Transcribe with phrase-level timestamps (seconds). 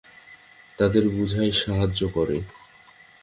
[0.79, 2.37] তাদের বুঝায় সাহায্য করে।